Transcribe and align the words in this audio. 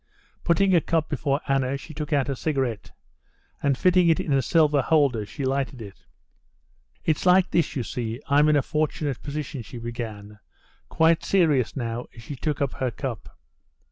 Putting 0.43 0.73
a 0.73 0.81
cup 0.81 1.09
before 1.09 1.41
Anna, 1.47 1.77
she 1.77 1.93
took 1.93 2.11
out 2.11 2.27
a 2.27 2.35
cigarette, 2.35 2.89
and, 3.61 3.77
fitting 3.77 4.09
it 4.09 4.19
into 4.19 4.35
a 4.37 4.41
silver 4.41 4.81
holder, 4.81 5.27
she 5.27 5.45
lighted 5.45 5.79
it. 5.79 6.07
"It's 7.05 7.23
like 7.23 7.51
this, 7.51 7.75
you 7.75 7.83
see: 7.83 8.19
I'm 8.27 8.49
in 8.49 8.55
a 8.55 8.63
fortunate 8.63 9.21
position," 9.21 9.61
she 9.61 9.77
began, 9.77 10.39
quite 10.89 11.23
serious 11.23 11.75
now, 11.75 12.07
as 12.15 12.23
she 12.23 12.35
took 12.35 12.63
up 12.63 12.73
her 12.79 12.89
cup. 12.89 13.37